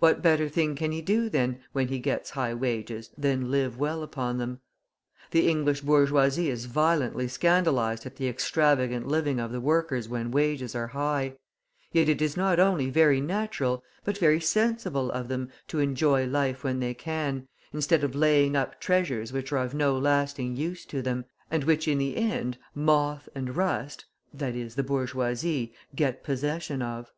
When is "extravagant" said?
8.28-9.08